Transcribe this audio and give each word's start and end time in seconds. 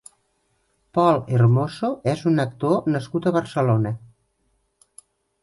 Pol 0.97 1.19
Hermoso 1.35 1.89
és 2.13 2.23
un 2.33 2.45
actor 2.45 2.89
nascut 2.95 3.29
a 3.29 3.35
Barcelona. 3.37 3.95